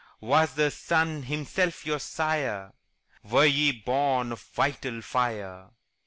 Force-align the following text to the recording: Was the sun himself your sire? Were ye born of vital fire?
Was 0.21 0.55
the 0.55 0.71
sun 0.71 1.21
himself 1.21 1.85
your 1.85 1.99
sire? 1.99 2.73
Were 3.21 3.45
ye 3.45 3.71
born 3.71 4.31
of 4.31 4.41
vital 4.41 5.03
fire? 5.03 5.69